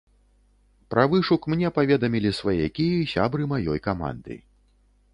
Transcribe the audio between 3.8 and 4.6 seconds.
каманды.